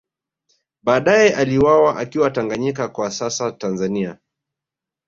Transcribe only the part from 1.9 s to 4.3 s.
akiwa Tanganyika kwa sasa Tanzania